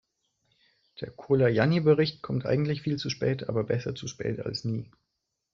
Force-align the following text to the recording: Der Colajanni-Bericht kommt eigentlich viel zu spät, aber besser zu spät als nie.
Der 0.99 1.11
Colajanni-Bericht 1.11 2.23
kommt 2.23 2.47
eigentlich 2.47 2.81
viel 2.81 2.97
zu 2.97 3.11
spät, 3.11 3.47
aber 3.49 3.63
besser 3.63 3.93
zu 3.93 4.07
spät 4.07 4.39
als 4.39 4.63
nie. 4.65 4.89